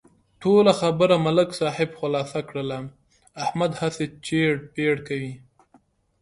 [0.41, 2.79] ټوله خبره ملک صاحب خلاصه کړله،
[3.43, 5.33] احمد هسې چېړ پېړ کوي.